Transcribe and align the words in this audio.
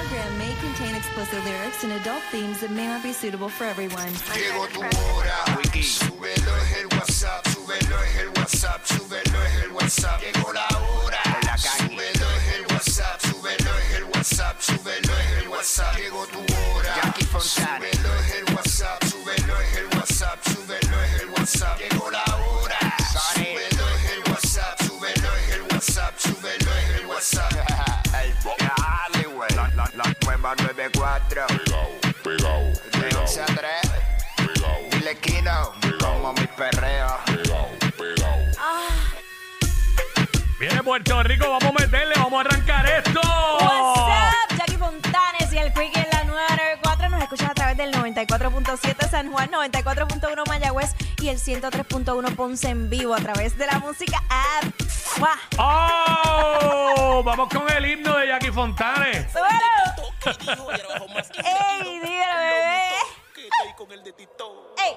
program 0.00 0.38
may 0.38 0.54
contain 0.60 0.94
explicit 0.94 1.44
lyrics 1.44 1.84
and 1.84 1.92
adult 1.92 2.22
themes 2.30 2.60
that 2.60 2.70
may 2.70 2.86
not 2.86 3.02
be 3.02 3.12
suitable 3.12 3.48
for 3.48 3.64
everyone. 3.64 4.12
Llegó 4.34 4.66
tu 4.72 4.80
hora. 4.80 5.38
Súbelo 5.82 6.56
es 6.56 6.76
el 6.78 6.86
WhatsApp, 6.96 7.46
súbelo 7.48 8.02
es 8.02 8.16
el 8.16 8.28
WhatsApp, 8.28 8.84
súbelo 8.84 9.42
es 9.44 9.64
el 9.64 9.72
WhatsApp. 9.72 10.20
Llegó 10.22 10.52
la 10.52 10.68
hora. 10.78 11.22
Súbelo 11.58 12.26
es 12.38 12.46
el 12.56 12.66
WhatsApp, 12.72 13.20
súbelo 13.20 13.70
es 13.78 13.94
el 13.96 14.04
WhatsApp, 14.04 14.60
súbelo 14.60 15.12
es 15.18 15.42
el 15.42 15.48
WhatsApp. 15.48 15.96
Llegó 15.96 16.26
tu 16.26 16.40
hora. 16.40 17.14
Súbelo 17.40 18.14
es 18.20 18.34
el 18.36 18.49
nueva 30.80 31.20
94. 31.28 31.46
Pegao, 32.22 32.72
De 32.92 33.16
11 33.16 33.42
a 33.42 33.46
3. 33.46 34.90
Dile 34.90 35.18
Kino. 35.18 35.72
Como 36.00 36.32
mi 36.32 36.46
perreo. 36.46 37.18
pegao, 37.26 37.68
pegao. 37.96 38.38
Viene 40.58 40.82
Puerto 40.82 41.22
Rico, 41.22 41.50
vamos 41.50 41.70
a 41.76 41.80
meterle, 41.80 42.14
vamos 42.16 42.32
a 42.32 42.40
arrancar 42.40 42.86
esto. 42.86 43.20
What's 43.20 43.98
up, 44.00 44.58
Jackie 44.58 44.76
Fontanes 44.76 45.52
y 45.52 45.58
el 45.58 45.72
Quickie 45.72 46.09
94.7 48.26 49.08
San 49.08 49.32
Juan, 49.32 49.50
94.1 49.50 50.46
Mayagüez 50.46 50.94
y 51.22 51.28
el 51.28 51.38
103.1 51.38 52.34
Ponce 52.36 52.68
en 52.68 52.90
vivo 52.90 53.14
a 53.14 53.18
través 53.18 53.56
de 53.56 53.66
la 53.66 53.78
música 53.78 54.22
app. 54.28 54.64
¡Mua! 55.18 55.38
¡Oh! 55.58 57.22
Vamos 57.24 57.48
con 57.48 57.70
el 57.70 57.86
himno 57.86 58.16
de 58.16 58.28
Jackie 58.28 58.50
Fontanes. 58.50 59.26
¡Súbelo! 59.32 59.70
¡Ey, 61.44 62.00
dígalo, 62.00 62.38
bebé! 62.38 62.88
¡Ey! 64.84 64.96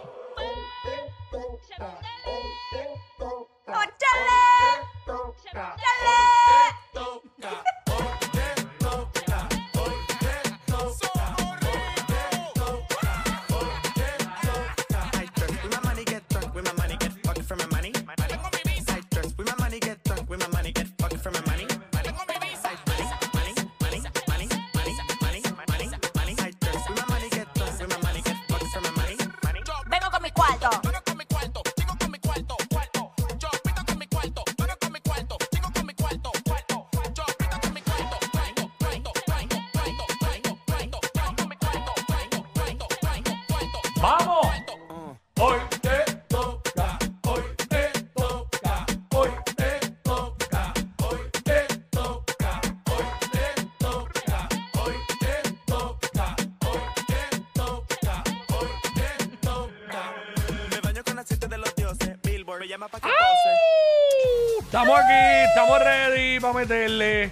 Llama 62.73 62.87
pa' 62.87 62.99
que 62.99 63.07
pose. 63.07 64.65
Estamos 64.65 64.99
aquí, 64.99 65.49
estamos 65.49 65.79
ready 65.79 66.39
para 66.39 66.53
meterle 66.53 67.31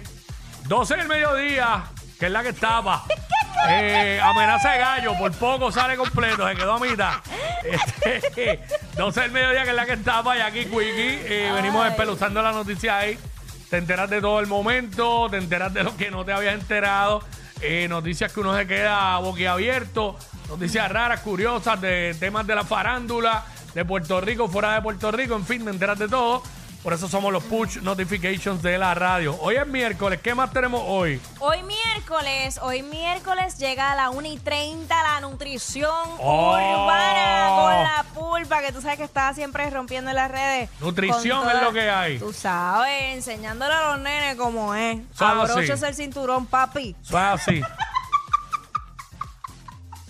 12 0.68 0.96
del 0.96 1.08
mediodía, 1.08 1.84
que 2.18 2.26
es 2.26 2.32
la 2.32 2.42
que 2.42 2.50
estaba. 2.50 3.04
Eh, 3.68 4.18
amenaza 4.20 4.72
de 4.72 4.78
gallo, 4.78 5.16
por 5.16 5.30
poco 5.32 5.70
sale 5.70 5.96
completo, 5.96 6.48
se 6.48 6.56
quedó 6.56 6.72
a 6.72 6.78
mitad. 6.80 7.12
Este, 7.62 8.60
12 8.96 9.20
del 9.20 9.30
mediodía, 9.30 9.62
que 9.62 9.70
es 9.70 9.76
la 9.76 9.86
que 9.86 9.92
estaba, 9.92 10.36
y 10.36 10.40
aquí 10.40 10.64
Quickie. 10.64 11.20
eh, 11.26 11.52
venimos 11.54 11.84
despeluzando 11.84 12.42
la 12.42 12.50
noticia 12.50 12.98
ahí. 12.98 13.16
Te 13.70 13.76
enteras 13.76 14.10
de 14.10 14.20
todo 14.20 14.40
el 14.40 14.48
momento, 14.48 15.28
te 15.30 15.36
enteras 15.36 15.72
de 15.72 15.84
lo 15.84 15.96
que 15.96 16.10
no 16.10 16.24
te 16.24 16.32
habías 16.32 16.54
enterado. 16.54 17.22
eh, 17.60 17.86
noticias 17.88 18.32
que 18.32 18.40
uno 18.40 18.56
se 18.56 18.66
queda 18.66 19.18
boquiabierto, 19.18 20.16
noticias 20.48 20.90
raras, 20.90 21.20
curiosas, 21.20 21.80
de 21.80 22.16
temas 22.18 22.44
de 22.46 22.56
la 22.56 22.64
farándula, 22.64 23.44
de 23.74 23.84
Puerto 23.84 24.20
Rico, 24.20 24.48
fuera 24.48 24.74
de 24.74 24.82
Puerto 24.82 25.10
Rico, 25.10 25.34
en 25.34 25.44
fin, 25.46 25.64
te 25.64 25.70
enteras 25.70 25.98
de 25.98 26.08
todo. 26.08 26.42
Por 26.82 26.92
eso 26.92 27.06
somos 27.08 27.32
los 27.32 27.44
push 27.44 27.76
notifications 27.80 28.60
de 28.60 28.76
la 28.76 28.92
radio. 28.92 29.38
Hoy 29.40 29.54
es 29.54 29.64
miércoles, 29.68 30.18
¿qué 30.20 30.34
más 30.34 30.52
tenemos 30.52 30.82
hoy? 30.84 31.20
Hoy 31.38 31.58
miércoles, 31.62 32.58
hoy 32.60 32.82
miércoles 32.82 33.56
llega 33.56 33.92
a 33.92 33.94
la 33.94 34.10
1 34.10 34.26
y 34.26 34.36
30 34.38 34.92
la 35.00 35.20
nutrición 35.20 35.88
Oh. 36.18 36.56
urbana 36.56 37.48
con 37.50 37.72
la 37.84 38.04
pulpa, 38.14 38.62
que 38.62 38.72
tú 38.72 38.82
sabes 38.82 38.98
que 38.98 39.04
está 39.04 39.32
siempre 39.32 39.70
rompiendo 39.70 40.10
en 40.10 40.16
las 40.16 40.28
redes. 40.28 40.70
Nutrición 40.80 41.48
es 41.48 41.62
lo 41.62 41.72
que 41.72 41.88
hay. 41.88 42.18
Tú 42.18 42.32
sabes, 42.32 43.14
enseñándole 43.14 43.72
a 43.72 43.90
los 43.92 44.00
nenes 44.00 44.34
cómo 44.34 44.74
es. 44.74 44.98
Eso 45.14 45.60
es 45.60 45.70
así. 45.70 45.84
El 45.86 45.94
cinturón, 45.94 46.46
papi. 46.46 46.96
Eso 47.00 47.16
es 47.16 47.24
así. 47.24 47.62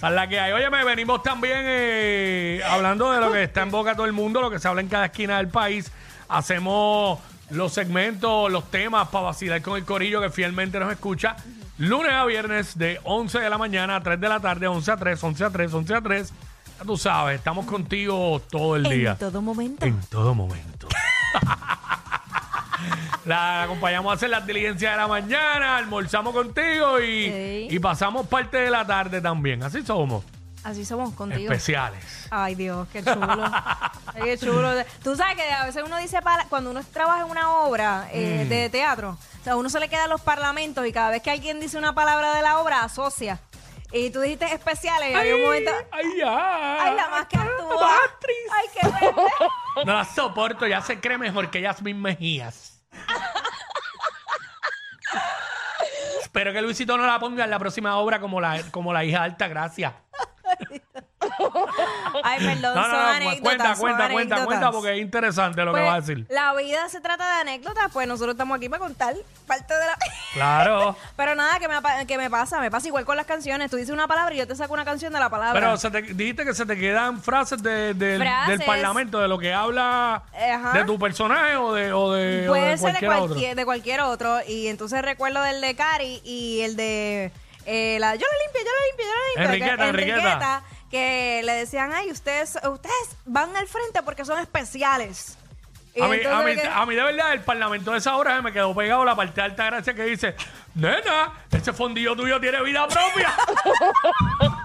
Es 0.03 0.11
la 0.11 0.29
que 0.29 0.41
hay. 0.41 0.53
Oye, 0.53 0.69
me 0.69 0.85
venimos 0.85 1.23
también 1.23 1.59
eh, 1.61 2.61
hablando 2.69 3.13
de 3.13 3.21
lo 3.21 3.31
que 3.31 3.45
está 3.45 3.63
en 3.63 3.71
boca 3.71 3.95
todo 3.95 4.07
el 4.07 4.13
mundo, 4.13 4.41
lo 4.41 4.51
que 4.51 4.59
se 4.59 4.67
habla 4.67 4.81
en 4.81 4.89
cada 4.89 5.07
esquina 5.07 5.37
del 5.37 5.49
país. 5.49 5.93
Hacemos 6.29 7.21
los 7.51 7.73
segmentos, 7.73 8.51
los 8.51 8.69
temas 8.71 9.09
para 9.09 9.27
vacilar 9.27 9.63
con 9.63 9.77
el 9.77 9.85
corillo 9.85 10.21
que 10.21 10.31
fielmente 10.31 10.81
nos 10.81 10.91
escucha. 10.91 11.37
Lunes 11.79 12.13
a 12.13 12.25
viernes 12.25 12.77
de 12.77 13.01
11 13.05 13.39
de 13.39 13.51
la 13.51 13.59
mañana 13.59 13.97
a 13.97 14.03
3 14.03 14.21
de 14.21 14.29
la 14.29 14.41
tarde, 14.41 14.67
11 14.67 14.91
a 14.91 14.97
3, 14.97 15.23
11 15.23 15.45
a 15.45 15.51
3, 15.51 15.75
11 15.75 15.95
a 15.95 16.01
3. 16.01 16.33
Ya 16.79 16.85
tú 16.85 16.97
sabes, 16.97 17.39
estamos 17.39 17.65
contigo 17.67 18.43
todo 18.51 18.75
el 18.75 18.85
día. 18.85 19.13
En 19.13 19.19
todo 19.19 19.41
momento. 19.41 19.87
En 19.87 20.01
todo 20.09 20.35
momento. 20.35 20.89
La 23.25 23.63
acompañamos 23.63 24.11
a 24.11 24.15
hacer 24.17 24.31
las 24.31 24.45
diligencias 24.47 24.93
de 24.93 24.97
la 24.99 25.07
mañana, 25.07 25.77
almorzamos 25.77 26.33
contigo 26.35 27.01
y, 27.01 27.69
y 27.71 27.79
pasamos 27.79 28.27
parte 28.27 28.57
de 28.59 28.71
la 28.71 28.85
tarde 28.87 29.21
también. 29.21 29.63
Así 29.63 29.83
somos, 29.87 30.25
Así 30.65 30.85
somos 30.85 31.15
contigo. 31.15 31.43
especiales. 31.53 32.05
Ay, 32.31 32.57
Dios, 32.57 32.89
qué 32.93 33.03
chulo. 33.05 33.45
Ay, 34.15 34.23
qué 34.25 34.39
chulo. 34.39 34.71
Tú 35.05 35.15
sabes 35.15 35.37
que 35.37 35.43
a 35.53 35.65
veces 35.67 35.83
uno 35.87 35.99
dice, 35.99 36.21
pala- 36.21 36.47
cuando 36.49 36.71
uno 36.71 36.83
trabaja 36.93 37.23
en 37.23 37.31
una 37.31 37.51
obra 37.61 38.09
eh, 38.13 38.45
de 38.49 38.69
teatro, 38.71 39.17
o 39.41 39.45
sea, 39.45 39.57
uno 39.57 39.69
se 39.71 39.79
le 39.79 39.89
queda 39.89 40.09
los 40.09 40.21
parlamentos 40.21 40.85
y 40.87 40.93
cada 40.93 41.11
vez 41.11 41.23
que 41.23 41.31
alguien 41.31 41.61
dice 41.61 41.79
una 41.79 41.95
palabra 41.95 42.35
de 42.35 42.43
la 42.43 42.59
obra, 42.59 42.83
asocia. 42.83 43.39
Y 43.93 44.11
tú 44.11 44.21
dijiste 44.21 44.47
especiales 44.53 45.11
y 45.11 45.15
había 45.15 45.37
un 45.37 45.43
momento... 45.43 45.71
Ay, 45.93 46.05
ya. 46.19 46.83
Ay, 46.83 46.97
la 46.97 47.09
más 47.09 47.27
que 47.27 47.37
actúa. 47.37 47.91
Ay, 48.51 48.67
qué 48.81 48.89
verde. 48.89 49.23
No 49.87 49.95
la 49.95 50.05
soporto, 50.05 50.67
ya 50.67 50.81
se 50.83 50.99
cree 51.01 51.19
mejor 51.19 51.51
que 51.51 51.61
Yasmin 51.61 52.01
Mejías. 52.01 52.82
Espero 56.33 56.55
que 56.55 56.63
Luisito 56.63 56.97
no 56.97 57.07
la 57.07 57.19
ponga 57.19 57.45
en 57.45 57.51
la 57.51 57.59
próxima 57.59 57.99
obra 57.99 58.19
como 58.19 58.41
la, 58.41 58.59
como 58.71 58.95
la 58.95 59.05
hija 59.05 59.23
alta, 59.23 59.49
gracias. 59.49 59.93
Ay, 62.25 62.39
perdón, 62.47 62.75
No, 62.75 62.83
son 62.83 62.93
no, 62.93 62.99
no, 63.03 63.09
anécdotas. 63.09 63.41
cuenta, 63.43 63.65
son 63.65 63.79
cuenta, 63.79 63.97
cuenta, 63.99 64.05
anécdotas. 64.35 64.45
cuenta, 64.47 64.71
porque 64.73 64.93
es 64.95 65.01
interesante 65.01 65.65
lo 65.65 65.73
que 65.73 65.81
Pues, 65.81 65.91
va 65.91 65.95
a 65.95 66.01
decir. 66.01 66.27
La 66.31 66.55
vida 66.55 66.89
se 66.89 67.01
trata 67.01 67.25
de 67.37 67.41
anécdotas, 67.43 67.91
pues 67.93 68.07
nosotros 68.09 68.35
estamos 68.35 68.57
aquí 68.57 68.69
para 68.69 68.81
contar 68.81 69.15
parte 69.47 69.75
de 69.75 69.87
la... 69.87 69.97
Claro. 70.35 70.97
Pero 71.17 71.35
nada, 71.35 71.59
que 71.59 71.69
me, 71.69 71.75
apa- 71.75 72.05
que 72.07 72.17
me 72.17 72.31
pasa, 72.31 72.59
me 72.61 72.71
pasa 72.71 72.89
igual 72.89 73.05
con 73.05 73.17
las 73.17 73.27
canciones. 73.27 73.71
Tú 73.71 73.77
dices 73.77 73.93
una 73.93 74.09
palabra 74.09 74.35
y 74.35 74.39
yo 74.39 74.47
te 74.47 74.57
saco 74.57 74.73
una 74.73 74.85
canción 74.85 75.13
de 75.13 75.21
la 75.21 75.29
palabra. 75.29 75.61
Pero 75.61 75.77
se 75.77 75.91
te, 75.91 76.03
dijiste 76.03 76.45
que 76.45 76.55
se 76.55 76.65
te 76.67 76.77
quedan 76.79 77.21
frases, 77.23 77.63
de- 77.63 77.95
del- 77.95 78.21
Frases. 78.23 78.59
del 78.59 78.67
parlamento, 78.67 79.19
de 79.21 79.29
lo 79.29 79.39
que 79.39 79.53
habla 79.53 80.23
Ajá. 80.35 80.73
de 80.73 80.85
tu 80.85 80.99
personaje 80.99 81.57
o 81.57 81.73
de, 81.75 81.93
o 81.93 82.13
de, 82.13 82.49
o 82.49 82.53
Puede 82.53 82.71
de 82.71 82.79
ser 82.79 82.95
de 82.99 83.07
cualquier 83.07 83.31
otro. 83.31 83.57
de 83.57 83.65
cualquier 83.65 84.01
otro. 84.01 84.39
Y 84.49 84.69
entonces 84.69 85.03
recuerdo 85.03 85.43
del 85.43 85.61
de 85.61 85.75
Cari 85.77 86.21
y 86.25 86.61
el 86.63 86.77
de 86.77 87.31
eh, 87.67 87.99
la 88.01 88.15
yo 88.17 88.27
lo 88.27 88.45
limpio, 88.45 88.61
yo 88.65 88.71
lo 88.71 88.87
limpio, 88.89 89.05
yo 89.07 89.13
lo 89.13 89.27
limpio. 89.29 89.45
Enriqueta, 89.45 89.77
que, 89.77 89.89
Enriqueta. 89.91 90.63
Que 90.93 91.41
le 91.43 91.53
decían, 91.55 91.91
ay, 91.93 92.11
ustedes, 92.13 92.57
ustedes 92.71 93.17
van 93.25 93.57
al 93.57 93.67
frente 93.67 94.03
porque 94.05 94.25
son 94.25 94.39
especiales. 94.39 95.37
Y 95.95 96.01
A 96.03 96.07
mí, 96.07 96.15
a, 96.15 96.17
entonces 96.19 96.57
mí, 96.57 96.63
que- 96.63 96.69
a 96.69 96.87
mí 96.87 96.95
de 96.95 97.03
verdad 97.03 97.33
el 97.33 97.41
parlamento 97.41 97.91
de 97.93 97.99
esa 97.99 98.15
hora 98.17 98.37
se 98.37 98.43
me 98.43 98.53
quedó 98.53 98.75
pegado 98.75 99.05
la 99.05 99.17
parte 99.17 99.41
de 99.41 99.43
alta 99.43 99.65
gracia 99.65 99.93
que 99.95 100.05
dice, 100.05 100.37
nena, 100.75 101.33
ese 101.51 101.73
fondillo 101.73 102.15
tuyo 102.15 102.39
tiene 102.41 102.63
vida 102.63 102.87
propia. 102.87 103.33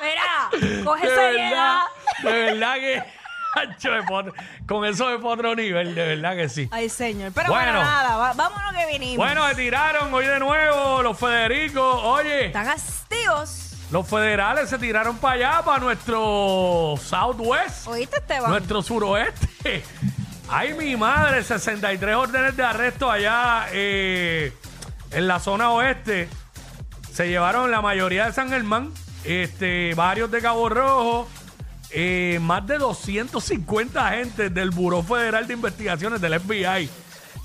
Mira, 0.00 0.84
coge 0.84 1.08
de 1.08 1.14
seriedad. 1.14 1.82
verdad, 2.22 2.32
de 2.32 2.32
verdad 2.44 2.74
que 2.76 3.18
Hacho, 3.54 3.90
con 4.66 4.84
eso 4.84 5.10
es 5.10 5.16
para 5.20 5.28
otro 5.34 5.54
nivel, 5.56 5.94
de 5.94 6.06
verdad 6.16 6.36
que 6.36 6.48
sí. 6.48 6.68
Ay, 6.70 6.88
señor. 6.88 7.32
Pero 7.34 7.48
Bueno. 7.50 7.72
bueno, 7.72 7.82
nada, 7.84 8.16
va- 8.16 8.32
lo 8.72 8.78
que 8.78 8.86
vinimos. 8.86 9.16
Bueno, 9.16 9.48
se 9.48 9.54
tiraron 9.56 10.12
hoy 10.14 10.26
de 10.26 10.38
nuevo 10.38 11.02
los 11.02 11.18
Federicos. 11.18 12.00
Oye, 12.04 12.46
Están 12.46 12.68
activos. 12.68 13.67
Los 13.90 14.06
federales 14.06 14.68
se 14.68 14.78
tiraron 14.78 15.16
para 15.18 15.34
allá, 15.34 15.62
para 15.64 15.78
nuestro 15.80 16.94
Southwest. 17.02 17.86
¿Oíste, 17.86 18.18
Esteban? 18.18 18.50
Nuestro 18.50 18.82
suroeste. 18.82 19.82
Ay, 20.50 20.74
mi 20.74 20.96
madre, 20.96 21.42
63 21.42 22.16
órdenes 22.16 22.56
de 22.56 22.62
arresto 22.64 23.10
allá 23.10 23.66
eh, 23.72 24.52
en 25.10 25.28
la 25.28 25.38
zona 25.40 25.70
oeste. 25.70 26.28
Se 27.12 27.28
llevaron 27.28 27.70
la 27.70 27.80
mayoría 27.82 28.26
de 28.26 28.32
San 28.32 28.48
Germán, 28.50 28.92
este, 29.24 29.92
varios 29.94 30.30
de 30.30 30.40
Cabo 30.40 30.68
Rojo, 30.68 31.28
eh, 31.90 32.38
más 32.42 32.66
de 32.66 32.78
250 32.78 34.06
agentes 34.06 34.52
del 34.54 34.70
Buró 34.70 35.02
Federal 35.02 35.46
de 35.46 35.54
Investigaciones 35.54 36.20
del 36.20 36.38
FBI. 36.40 36.88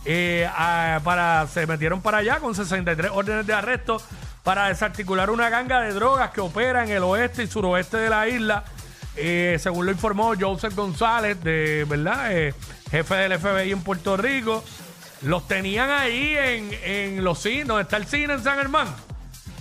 eh, 0.05 0.49
a- 0.53 0.99
para, 1.03 1.47
se 1.47 1.65
metieron 1.65 2.01
para 2.01 2.17
allá 2.17 2.39
con 2.39 2.53
63 2.53 3.09
órdenes 3.13 3.47
de 3.47 3.53
arresto 3.53 4.01
para 4.43 4.67
desarticular 4.67 5.29
una 5.29 5.49
ganga 5.49 5.81
de 5.81 5.93
drogas 5.93 6.31
que 6.31 6.41
opera 6.41 6.83
en 6.83 6.91
el 6.91 7.03
oeste 7.03 7.43
y 7.43 7.47
suroeste 7.47 7.97
de 7.97 8.09
la 8.09 8.27
isla. 8.27 8.63
Eh, 9.15 9.57
según 9.59 9.85
lo 9.85 9.91
informó 9.91 10.33
Joseph 10.39 10.75
González, 10.75 11.41
de 11.43 11.85
verdad, 11.87 12.31
Eh, 12.35 12.53
jefe 12.91 13.15
del 13.15 13.39
FBI 13.39 13.71
en 13.71 13.81
Puerto 13.83 14.17
Rico, 14.17 14.63
los 15.21 15.47
tenían 15.47 15.89
ahí 15.89 16.35
en, 16.37 16.69
en 16.83 17.23
los 17.23 17.39
cines, 17.39 17.67
donde 17.67 17.83
está 17.83 17.97
el 17.97 18.05
cine 18.05 18.33
en 18.33 18.43
San 18.43 18.57
Germán. 18.57 18.87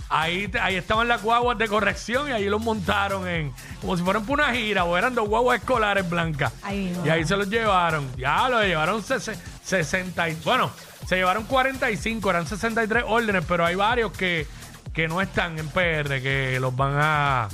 Ahí, 0.09 0.51
ahí 0.61 0.75
estaban 0.75 1.07
las 1.07 1.23
guaguas 1.23 1.57
de 1.57 1.67
corrección 1.67 2.27
y 2.27 2.31
ahí 2.33 2.45
los 2.45 2.61
montaron 2.61 3.27
en 3.27 3.51
como 3.81 3.97
si 3.97 4.03
fueran 4.03 4.23
por 4.25 4.39
una 4.39 4.53
gira 4.53 4.83
o 4.83 4.95
eran 4.95 5.15
dos 5.15 5.27
guaguas 5.27 5.59
escolares 5.59 6.07
blancas. 6.07 6.51
Ay. 6.61 6.95
Y 7.03 7.09
ahí 7.09 7.25
se 7.25 7.35
los 7.35 7.49
llevaron. 7.49 8.07
Ya 8.17 8.47
los 8.49 8.61
llevaron 8.63 9.01
sese- 9.01 9.37
60 9.63 10.29
y, 10.29 10.35
bueno, 10.43 10.69
se 11.07 11.15
llevaron 11.15 11.45
45, 11.45 12.29
eran 12.29 12.45
63 12.45 13.03
órdenes, 13.07 13.43
pero 13.47 13.65
hay 13.65 13.73
varios 13.75 14.11
que, 14.11 14.45
que 14.93 15.07
no 15.07 15.21
están 15.21 15.57
en 15.59 15.67
PR, 15.69 16.21
que 16.21 16.57
los 16.59 16.75
van 16.75 16.93
a 16.99 17.49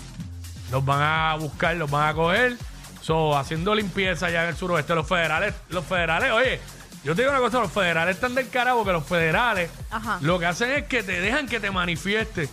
los 0.72 0.86
van 0.86 1.02
a 1.02 1.36
buscar, 1.36 1.76
los 1.76 1.90
van 1.90 2.10
a 2.10 2.14
coger. 2.14 2.58
So, 3.02 3.36
haciendo 3.38 3.74
limpieza 3.74 4.30
ya 4.30 4.44
en 4.44 4.50
el 4.50 4.56
suroeste. 4.56 4.94
Los 4.94 5.08
federales, 5.08 5.54
los 5.70 5.84
federales, 5.86 6.32
oye, 6.32 6.60
yo 7.04 7.16
te 7.16 7.22
digo 7.24 7.32
una 7.32 7.40
cosa, 7.40 7.60
los 7.60 7.72
federales 7.72 8.16
están 8.16 8.36
del 8.36 8.50
carajo 8.50 8.80
porque 8.80 8.92
los 8.92 9.06
federales 9.06 9.72
Ajá. 9.90 10.20
lo 10.22 10.38
que 10.38 10.46
hacen 10.46 10.70
es 10.72 10.84
que 10.86 11.02
te 11.02 11.20
dejan 11.22 11.48
que 11.48 11.60
te 11.60 11.72
manifiestes. 11.72 12.50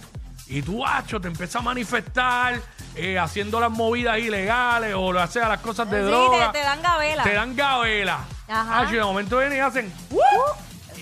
Y 0.46 0.62
tú, 0.62 0.86
hacho, 0.86 1.20
te 1.20 1.26
empiezas 1.26 1.56
a 1.56 1.60
manifestar 1.62 2.60
eh, 2.94 3.18
haciendo 3.18 3.58
las 3.58 3.70
movidas 3.70 4.18
ilegales 4.20 4.94
o 4.96 5.12
lo 5.12 5.20
haces 5.20 5.42
a 5.42 5.48
las 5.48 5.58
cosas 5.60 5.90
de 5.90 6.00
Sí, 6.00 6.06
droga. 6.06 6.52
te, 6.52 6.58
te 6.60 6.64
dan 6.64 6.80
gabela. 6.80 7.22
Te 7.24 7.34
dan 7.34 7.56
gabela. 7.56 8.18
Ajá. 8.48 8.80
Hacho, 8.80 8.92
y 8.94 8.96
de 8.98 9.02
momento 9.04 9.38
vienen 9.38 9.58
y 9.58 9.60
hacen. 9.60 9.92
"Uh", 10.10 10.20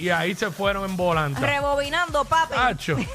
y 0.00 0.08
ahí 0.08 0.34
se 0.34 0.50
fueron 0.50 0.88
en 0.90 0.96
volanta. 0.96 1.38
Rebobinando, 1.40 2.24
papi. 2.24 2.54
Hacho. 2.56 2.96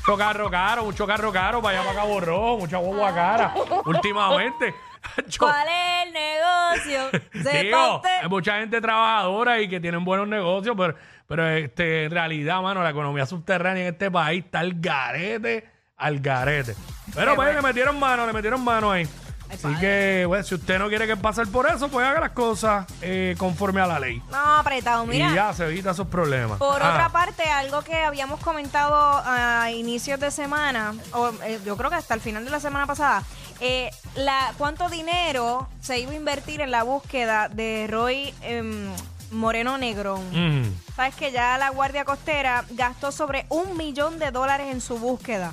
Mucho 0.00 0.16
carro 0.16 0.50
caro, 0.50 0.84
mucho 0.84 1.06
carro 1.06 1.30
caro 1.30 1.60
para 1.60 1.78
allá 1.78 1.86
para 1.86 2.00
Cabo 2.00 2.20
Rojo, 2.20 2.58
mucha 2.58 2.78
guagua 2.78 3.14
cara. 3.14 3.54
Últimamente. 3.84 4.74
¿Cuál 5.38 5.68
es 5.68 6.06
el 6.06 6.12
negocio? 6.14 7.20
Digo, 7.62 8.02
hay 8.04 8.28
mucha 8.28 8.58
gente 8.58 8.80
trabajadora 8.80 9.60
y 9.60 9.68
que 9.68 9.78
tienen 9.78 10.02
buenos 10.02 10.26
negocios, 10.26 10.74
pero, 10.76 10.94
pero 11.26 11.48
este, 11.48 12.04
en 12.04 12.12
realidad, 12.12 12.62
mano, 12.62 12.82
la 12.82 12.90
economía 12.90 13.26
subterránea 13.26 13.82
en 13.82 13.92
este 13.92 14.10
país 14.10 14.44
está 14.44 14.60
al 14.60 14.72
garete, 14.80 15.68
al 15.98 16.18
garete. 16.20 16.74
Pero 17.14 17.36
pues 17.36 17.48
bueno. 17.48 17.60
le 17.60 17.62
metieron 17.62 17.98
mano, 17.98 18.26
le 18.26 18.32
metieron 18.32 18.64
mano 18.64 18.90
ahí. 18.90 19.06
Así 19.52 19.74
que, 19.80 20.24
bueno, 20.26 20.44
si 20.44 20.54
usted 20.54 20.78
no 20.78 20.88
quiere 20.88 21.06
que 21.06 21.16
pasar 21.16 21.46
por 21.48 21.66
eso, 21.68 21.88
pues 21.88 22.06
haga 22.06 22.20
las 22.20 22.30
cosas 22.30 22.86
eh, 23.02 23.34
conforme 23.38 23.80
a 23.80 23.86
la 23.86 23.98
ley. 23.98 24.22
No, 24.30 24.56
apretado, 24.56 25.04
mira. 25.06 25.30
Y 25.30 25.34
ya 25.34 25.52
se 25.52 25.64
evita 25.66 25.90
esos 25.90 26.06
problemas. 26.06 26.58
Por 26.58 26.80
Ah, 26.82 26.90
otra 26.92 27.08
parte, 27.10 27.42
algo 27.44 27.82
que 27.82 27.96
habíamos 28.02 28.40
comentado 28.40 28.94
a 29.24 29.70
inicios 29.72 30.20
de 30.20 30.30
semana, 30.30 30.94
o 31.12 31.30
eh, 31.44 31.58
yo 31.64 31.76
creo 31.76 31.90
que 31.90 31.96
hasta 31.96 32.14
el 32.14 32.20
final 32.20 32.44
de 32.44 32.50
la 32.50 32.60
semana 32.60 32.86
pasada, 32.86 33.22
eh, 33.60 33.90
la, 34.14 34.52
cuánto 34.56 34.88
dinero 34.88 35.68
se 35.80 35.98
iba 35.98 36.12
a 36.12 36.14
invertir 36.14 36.60
en 36.60 36.70
la 36.70 36.82
búsqueda 36.84 37.48
de 37.48 37.86
Roy 37.90 38.32
em, 38.42 38.88
Moreno 39.32 39.76
Negrón. 39.78 40.22
mm, 40.32 40.74
Sabes 40.96 41.14
que 41.14 41.30
ya 41.32 41.58
la 41.58 41.70
Guardia 41.70 42.04
Costera 42.04 42.64
gastó 42.70 43.10
sobre 43.12 43.46
un 43.48 43.76
millón 43.76 44.18
de 44.18 44.30
dólares 44.30 44.68
en 44.70 44.80
su 44.80 44.98
búsqueda, 44.98 45.52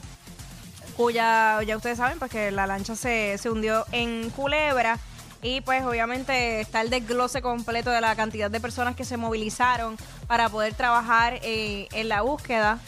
cuya, 0.98 1.62
ya 1.64 1.78
ustedes 1.78 1.98
saben, 1.98 2.20
pues 2.20 2.30
que 2.32 2.52
la 2.52 2.68
lancha 2.68 2.96
se, 2.98 3.38
se 3.38 3.50
hundió 3.50 3.86
en 3.94 4.30
Culebra. 4.32 5.00
Y 5.44 5.62
pues 5.62 5.84
obviamente 5.86 6.60
está 6.60 6.82
el 6.82 6.90
desglose 6.90 7.42
completo 7.44 7.92
de 7.92 8.02
la 8.02 8.16
cantidad 8.16 8.50
de 8.50 8.60
personas 8.60 8.96
que 8.96 9.06
se 9.06 9.18
movilizaron 9.18 9.96
para 10.26 10.50
poder 10.50 10.74
trabajar 10.74 11.40
eh, 11.44 11.88
en 11.94 12.10
la 12.10 12.24
búsqueda. 12.24 12.80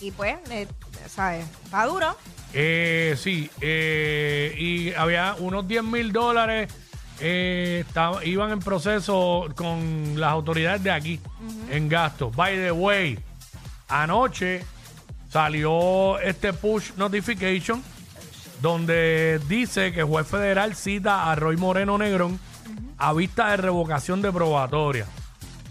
Y 0.00 0.10
pues, 0.10 0.36
eh, 0.50 0.66
¿sabes? 1.08 1.44
Está 1.64 1.84
duro. 1.84 2.16
eh, 2.54 3.14
sí, 3.18 3.50
eh, 3.60 4.54
y 4.58 4.94
había 4.94 5.36
unos 5.38 5.68
10 5.68 5.84
mil 5.84 6.10
dólares, 6.10 6.72
eh, 7.20 7.84
iban 8.24 8.50
en 8.50 8.60
proceso 8.60 9.46
con 9.54 10.18
las 10.18 10.32
autoridades 10.32 10.82
de 10.82 10.90
aquí, 10.90 11.20
en 11.70 11.88
gastos. 11.90 12.34
By 12.34 12.56
the 12.56 12.72
way, 12.72 13.18
anoche 13.88 14.64
salió 15.30 16.18
este 16.18 16.52
push 16.52 16.92
notification 16.96 17.82
donde 18.60 19.40
dice 19.48 19.92
que 19.92 20.00
el 20.00 20.06
juez 20.06 20.26
federal 20.26 20.74
cita 20.74 21.30
a 21.30 21.34
Roy 21.36 21.56
Moreno 21.56 21.96
Negrón 21.96 22.38
a 22.98 23.12
vista 23.14 23.50
de 23.50 23.56
revocación 23.56 24.20
de 24.20 24.30
probatoria. 24.32 25.06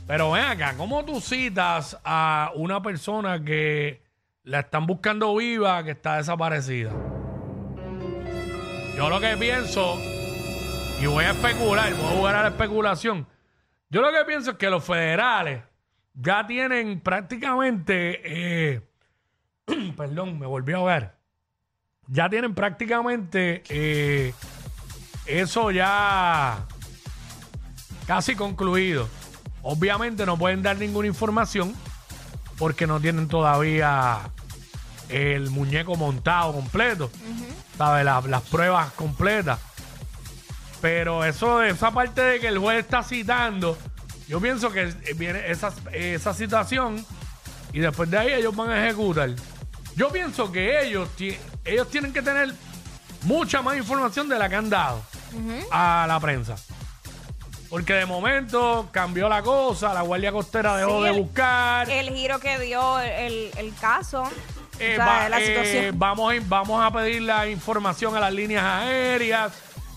Pero 0.07 0.31
ven 0.31 0.45
acá, 0.45 0.73
¿cómo 0.75 1.05
tú 1.05 1.21
citas 1.21 1.99
a 2.03 2.51
una 2.55 2.81
persona 2.81 3.43
que 3.43 4.01
la 4.43 4.61
están 4.61 4.87
buscando 4.87 5.35
viva, 5.35 5.83
que 5.83 5.91
está 5.91 6.17
desaparecida? 6.17 6.91
Yo 8.97 9.09
lo 9.09 9.19
que 9.19 9.37
pienso, 9.37 9.99
y 10.99 11.05
voy 11.05 11.25
a 11.25 11.31
especular, 11.31 11.93
voy 11.93 12.05
a 12.05 12.17
jugar 12.17 12.35
a 12.35 12.41
la 12.41 12.47
especulación. 12.47 13.27
Yo 13.89 14.01
lo 14.01 14.11
que 14.11 14.25
pienso 14.25 14.51
es 14.51 14.57
que 14.57 14.69
los 14.69 14.83
federales 14.83 15.61
ya 16.15 16.47
tienen 16.47 16.99
prácticamente, 17.01 18.21
eh, 18.23 18.88
perdón, 19.97 20.39
me 20.39 20.45
volví 20.45 20.73
a 20.73 20.77
ahogar. 20.77 21.17
Ya 22.07 22.29
tienen 22.29 22.55
prácticamente 22.55 23.63
eh, 23.69 24.33
eso 25.25 25.71
ya 25.71 26.65
casi 28.07 28.35
concluido. 28.35 29.07
Obviamente 29.61 30.25
no 30.25 30.37
pueden 30.37 30.63
dar 30.63 30.77
ninguna 30.77 31.07
información 31.07 31.73
porque 32.57 32.87
no 32.87 32.99
tienen 32.99 33.27
todavía 33.27 34.19
el 35.09 35.49
muñeco 35.49 35.95
montado 35.95 36.53
completo, 36.53 37.09
¿sabes? 37.77 38.05
La- 38.05 38.21
las 38.21 38.41
pruebas 38.43 38.91
completas. 38.93 39.59
Pero 40.81 41.25
eso, 41.25 41.61
esa 41.61 41.91
parte 41.91 42.21
de 42.21 42.39
que 42.39 42.47
el 42.47 42.57
juez 42.57 42.79
está 42.79 43.03
citando, 43.03 43.77
yo 44.27 44.39
pienso 44.39 44.71
que 44.71 44.85
viene 45.15 45.49
esa, 45.51 45.73
esa 45.91 46.33
situación 46.33 47.05
y 47.73 47.79
después 47.79 48.09
de 48.09 48.17
ahí 48.17 48.33
ellos 48.33 48.55
van 48.55 48.69
a 48.71 48.85
ejecutar. 48.85 49.31
Yo 49.95 50.09
pienso 50.09 50.51
que 50.51 50.81
ellos, 50.87 51.09
ti- 51.15 51.37
ellos 51.65 51.89
tienen 51.89 52.13
que 52.13 52.21
tener 52.21 52.53
mucha 53.23 53.61
más 53.61 53.75
información 53.77 54.29
de 54.29 54.39
la 54.39 54.47
que 54.49 54.55
han 54.55 54.69
dado 54.69 55.01
a 55.71 56.05
la 56.07 56.19
prensa. 56.19 56.55
Porque 57.69 57.93
de 57.93 58.05
momento 58.07 58.89
cambió 58.91 59.29
la 59.29 59.43
cosa, 59.43 59.93
la 59.93 60.01
Guardia 60.01 60.31
Costera 60.31 60.75
dejó 60.77 60.97
Sí, 60.99 61.03
de 61.03 61.09
el- 61.11 61.21
buscar. 61.21 61.89
El 61.89 62.09
giro 62.15 62.39
que 62.39 62.57
dio 62.59 62.99
el, 62.99 63.51
el 63.57 63.73
caso. 63.75 64.23
Eh, 64.79 64.93
o 64.93 64.95
sea, 64.95 65.05
va- 65.05 65.29
la 65.29 65.39
eh, 65.41 65.45
situación. 65.45 65.99
vamos, 65.99 66.33
a, 66.33 66.37
vamos 66.47 66.83
a 66.83 66.91
pedir 66.91 67.21
la 67.23 67.47
información 67.47 68.15
a 68.15 68.19
las 68.19 68.33
líneas 68.33 68.63
aéreas. 68.63 69.51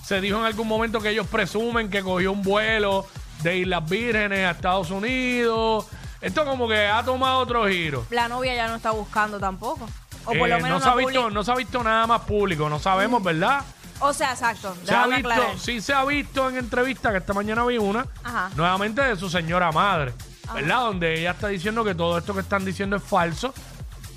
Se 0.05 0.21
dijo 0.21 0.39
en 0.39 0.45
algún 0.45 0.67
momento 0.69 1.01
que 1.01 1.11
ellos 1.11 1.27
presumen 1.29 1.89
que 1.89 2.03
cogió 2.03 2.33
un 2.33 2.43
vuelo 2.43 3.07
de 3.43 3.59
Islas 3.59 3.89
Vírgenes 3.89 4.47
a 4.47 4.51
Estados 4.51 4.91
Unidos. 4.91 5.87
Esto 6.23 6.45
como 6.47 6.67
que 6.69 6.87
ha 6.87 7.03
tomado 7.03 7.41
otro 7.41 7.69
giro. 7.69 8.07
La 8.11 8.29
novia 8.29 8.55
ya 8.55 8.69
no 8.69 8.77
está 8.77 8.93
buscando 8.93 9.39
tampoco. 9.39 9.87
O 10.25 10.27
por 10.27 10.37
Eh, 10.37 10.49
lo 10.49 10.57
menos 10.61 10.71
no, 10.79 10.81
se 10.81 10.89
ha 10.89 10.95
visto, 10.95 11.31
no 11.31 11.43
se 11.45 11.51
ha 11.53 11.55
visto 11.57 11.83
nada 11.83 12.07
más 12.07 12.21
público, 12.23 12.69
no 12.69 12.79
sabemos, 12.79 13.23
¿verdad? 13.23 13.61
O 13.99 14.13
sea, 14.13 14.31
exacto. 14.33 14.75
Se 14.85 14.93
ha 14.95 14.99
déjame 15.07 15.17
visto, 15.17 15.31
aclarar. 15.33 15.59
sí 15.59 15.81
se 15.81 15.93
ha 15.93 16.05
visto 16.05 16.49
en 16.49 16.57
entrevista 16.59 17.11
que 17.11 17.19
esta 17.19 17.33
mañana 17.35 17.65
vi 17.67 17.79
una, 17.79 18.07
Ajá. 18.25 18.51
nuevamente 18.57 19.03
de 19.03 19.17
su 19.17 19.29
señora 19.29 19.71
madre, 19.73 20.13
¿verdad? 20.55 20.77
Donde 20.83 21.19
ella 21.21 21.33
está 21.33 21.49
diciendo 21.49 21.85
que 21.85 21.95
todo 21.95 22.19
esto 22.19 22.35
que 22.35 22.41
están 22.41 22.65
diciendo 22.65 22.97
es 22.97 23.03
falso, 23.03 23.53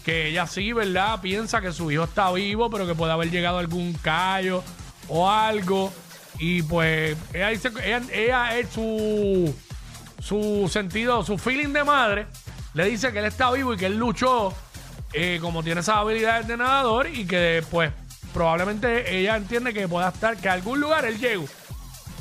que 0.04 0.28
ella 0.28 0.46
sí, 0.46 0.74
¿verdad? 0.74 1.20
Piensa 1.22 1.60
que 1.62 1.72
su 1.72 1.90
hijo 1.92 2.04
está 2.04 2.32
vivo, 2.32 2.70
pero 2.70 2.86
que 2.86 2.94
puede 2.94 3.12
haber 3.14 3.32
llegado 3.32 3.58
algún 3.58 3.94
callo 3.94 4.64
o 5.08 5.28
algo. 5.30 5.92
Y 6.38 6.62
pues 6.64 7.18
ella 7.34 7.48
dice 7.50 7.72
que 7.74 7.86
ella, 7.88 8.02
ella 8.12 8.58
es 8.60 8.70
su, 8.70 9.56
su 10.26 10.68
sentido, 10.72 11.24
su 11.24 11.38
feeling 11.38 11.72
de 11.72 11.84
madre, 11.84 12.26
le 12.74 12.86
dice 12.86 13.14
que 13.14 13.20
él 13.20 13.26
está 13.26 13.52
vivo 13.52 13.76
y 13.76 13.78
que 13.78 13.86
él 13.86 13.98
luchó 13.98 14.52
eh, 15.14 15.38
como 15.40 15.64
tiene 15.64 15.82
esas 15.82 15.98
habilidades 15.98 16.48
de 16.48 16.58
nadador 16.58 17.08
y 17.08 17.26
que 17.26 17.64
pues 17.70 17.92
probablemente 18.34 19.18
ella 19.18 19.38
entiende 19.38 19.74
que 19.74 19.88
pueda 19.88 20.10
estar, 20.10 20.36
que 20.36 20.50
a 20.50 20.54
algún 20.54 20.82
lugar 20.82 21.06
él 21.06 21.20
llegó. 21.20 21.46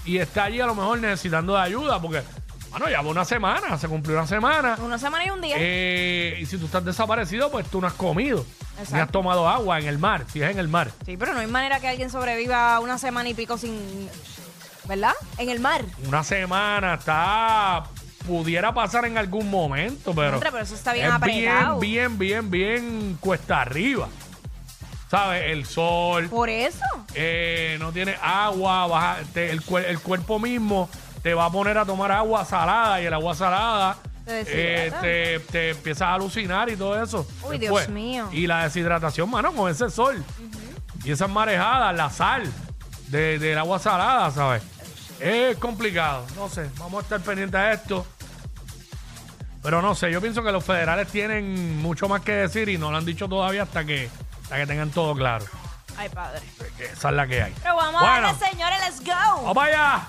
y 0.04 0.18
está 0.18 0.44
allí 0.44 0.60
a 0.60 0.66
lo 0.66 0.74
mejor 0.74 1.00
necesitando 1.00 1.54
de 1.54 1.62
ayuda, 1.62 2.00
porque, 2.00 2.22
bueno, 2.70 2.90
ya 2.90 3.00
va 3.00 3.08
una 3.08 3.24
semana, 3.24 3.78
se 3.78 3.88
cumplió 3.88 4.18
una 4.18 4.26
semana. 4.26 4.76
Una 4.80 4.98
semana 4.98 5.26
y 5.26 5.30
un 5.30 5.40
día. 5.40 5.56
Eh, 5.58 6.38
y 6.40 6.46
si 6.46 6.58
tú 6.58 6.66
estás 6.66 6.84
desaparecido, 6.84 7.50
pues 7.50 7.66
tú 7.68 7.80
no 7.80 7.86
has 7.86 7.94
comido. 7.94 8.44
Ni 8.92 9.00
has 9.00 9.10
tomado 9.10 9.48
agua 9.48 9.80
en 9.80 9.86
el 9.86 9.98
mar, 9.98 10.24
si 10.30 10.42
es 10.42 10.50
en 10.50 10.58
el 10.58 10.68
mar. 10.68 10.90
Sí, 11.06 11.16
pero 11.16 11.32
no 11.32 11.40
hay 11.40 11.46
manera 11.46 11.80
que 11.80 11.88
alguien 11.88 12.10
sobreviva 12.10 12.78
una 12.80 12.98
semana 12.98 13.28
y 13.28 13.34
pico 13.34 13.56
sin. 13.56 14.08
¿Verdad? 14.86 15.14
En 15.38 15.48
el 15.48 15.60
mar. 15.60 15.82
Una 16.06 16.22
semana 16.22 16.94
está. 16.94 17.84
Pudiera 18.26 18.72
pasar 18.72 19.04
en 19.04 19.18
algún 19.18 19.50
momento, 19.50 20.14
pero. 20.14 20.32
Contra, 20.32 20.50
pero 20.50 20.62
eso 20.64 20.74
está 20.74 20.92
bien 20.94 21.06
es 21.06 21.12
apretado. 21.12 21.78
bien, 21.78 22.18
bien, 22.18 22.50
bien, 22.50 22.50
bien 22.50 23.18
cuesta 23.20 23.60
arriba. 23.60 24.08
¿Sabes? 25.10 25.44
El 25.50 25.66
sol. 25.66 26.28
Por 26.28 26.48
eso. 26.48 26.80
eh, 27.14 27.76
no 27.78 27.92
tiene 27.92 28.16
agua, 28.22 28.86
baja- 28.86 29.18
te- 29.32 29.50
el, 29.50 29.62
cuer- 29.64 29.84
el 29.88 30.00
cuerpo 30.00 30.38
mismo 30.38 30.88
te 31.22 31.34
va 31.34 31.44
a 31.46 31.50
poner 31.50 31.78
a 31.78 31.84
tomar 31.84 32.10
agua 32.10 32.44
salada 32.44 33.00
y 33.00 33.06
el 33.06 33.14
agua 33.14 33.34
salada 33.34 33.96
Te 34.24 34.40
eh, 34.40 34.44
deshidrata. 34.90 35.00
te, 35.02 35.40
te 35.52 35.70
empiezas 35.70 36.02
a 36.02 36.14
alucinar 36.14 36.68
y 36.70 36.76
todo 36.76 37.00
eso. 37.00 37.26
Uy, 37.48 37.58
Dios 37.58 37.88
mío. 37.90 38.28
Y 38.32 38.46
la 38.46 38.64
deshidratación, 38.64 39.30
mano, 39.30 39.52
con 39.52 39.70
ese 39.70 39.88
sol. 39.90 40.24
Y 41.04 41.12
esas 41.12 41.28
marejadas, 41.30 41.94
la 41.94 42.10
sal 42.10 42.50
de- 43.08 43.38
del 43.38 43.58
agua 43.58 43.78
salada, 43.78 44.30
¿sabes? 44.30 44.62
Es 45.20 45.56
complicado. 45.58 46.26
No 46.34 46.48
sé, 46.48 46.68
vamos 46.78 47.00
a 47.00 47.02
estar 47.02 47.20
pendientes 47.20 47.58
a 47.60 47.72
esto. 47.72 48.04
Pero 49.64 49.80
no 49.80 49.94
sé, 49.94 50.12
yo 50.12 50.20
pienso 50.20 50.42
que 50.42 50.52
los 50.52 50.62
federales 50.62 51.08
tienen 51.08 51.80
mucho 51.80 52.06
más 52.06 52.20
que 52.20 52.32
decir 52.32 52.68
y 52.68 52.76
no 52.76 52.90
lo 52.90 52.98
han 52.98 53.06
dicho 53.06 53.26
todavía 53.28 53.62
hasta 53.62 53.82
que, 53.84 54.10
hasta 54.42 54.56
que 54.56 54.66
tengan 54.66 54.90
todo 54.90 55.14
claro. 55.14 55.46
Ay, 55.96 56.10
padre. 56.10 56.42
Esa 56.78 57.08
es 57.08 57.14
la 57.14 57.26
que 57.26 57.42
hay. 57.42 57.54
Pero 57.62 57.74
vamos 57.76 58.00
Bueno. 58.02 58.28
a 58.28 58.32
darle, 58.34 58.46
señores, 58.50 58.78
let's 58.86 59.00
go. 59.00 59.42
¡Vamos 59.46 59.64
allá! 59.64 60.06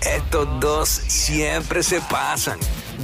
Estos 0.00 0.60
dos 0.60 0.88
siempre 0.88 1.82
se 1.84 2.00
pasan. 2.02 2.58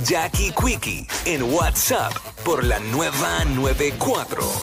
Jackie 0.05 0.53
Quickie 0.53 1.07
en 1.27 1.43
WhatsApp 1.55 2.13
por 2.45 2.65
la 2.65 2.79
nueva 2.81 3.45
94. 3.45 4.53